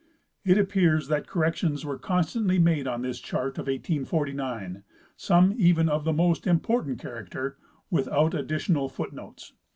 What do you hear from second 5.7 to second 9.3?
of the most important character, without additional foot